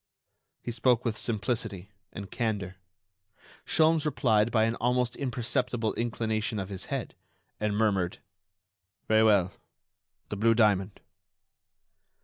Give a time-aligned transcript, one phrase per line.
[0.63, 2.77] He spoke with simplicity and candor.
[3.67, 7.13] Sholmes replied by an almost imperceptible inclination of his head,
[7.59, 8.17] and murmured:
[9.07, 9.53] "Very well,
[10.29, 11.01] the blue diamond."